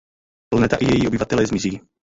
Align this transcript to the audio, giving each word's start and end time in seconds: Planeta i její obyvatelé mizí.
Planeta 0.53 0.77
i 0.77 0.85
její 0.85 1.07
obyvatelé 1.07 1.45
mizí. 1.51 1.81